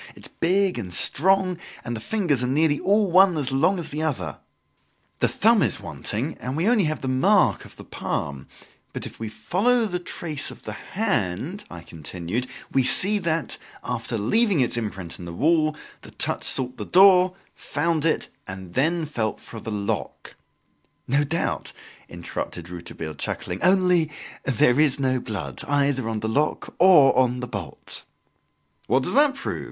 It 0.15 0.23
is 0.25 0.29
big 0.39 0.79
and 0.79 0.91
strong 0.91 1.59
and 1.85 1.95
the 1.95 1.99
fingers 2.01 2.41
are 2.43 2.47
nearly 2.47 2.79
all 2.79 3.11
one 3.11 3.37
as 3.37 3.51
long 3.51 3.77
as 3.77 3.89
the 3.89 4.01
other! 4.01 4.39
The 5.19 5.27
thumb 5.27 5.61
is 5.61 5.79
wanting 5.79 6.39
and 6.39 6.57
we 6.57 6.63
have 6.63 6.71
only 6.71 6.91
the 6.91 7.07
mark 7.07 7.65
of 7.65 7.75
the 7.75 7.83
palm; 7.83 8.47
but 8.93 9.05
if 9.05 9.19
we 9.19 9.29
follow 9.29 9.85
the 9.85 9.99
trace 9.99 10.49
of 10.49 10.63
the 10.63 10.71
hand," 10.73 11.65
I 11.69 11.81
continued, 11.83 12.47
"we 12.71 12.83
see 12.83 13.19
that, 13.19 13.59
after 13.83 14.17
leaving 14.17 14.59
its 14.59 14.75
imprint 14.75 15.19
on 15.19 15.25
the 15.25 15.31
wall, 15.33 15.75
the 16.01 16.09
touch 16.09 16.45
sought 16.45 16.77
the 16.77 16.83
door, 16.85 17.35
found 17.53 18.03
it, 18.03 18.27
and 18.47 18.73
then 18.73 19.05
felt 19.05 19.39
for 19.39 19.59
the 19.59 19.69
lock" 19.69 20.33
"No 21.07 21.23
doubt," 21.23 21.73
interrupted 22.09 22.71
Rouletabille, 22.71 23.13
chuckling, 23.13 23.61
"only 23.61 24.09
there 24.45 24.79
is 24.79 24.99
no 24.99 25.19
blood, 25.19 25.63
either 25.65 26.09
on 26.09 26.21
the 26.21 26.27
lock 26.27 26.73
or 26.79 27.15
on 27.15 27.39
the 27.39 27.47
bolt!" 27.47 28.03
"What 28.87 29.03
does 29.03 29.13
that 29.13 29.35
prove?" 29.35 29.59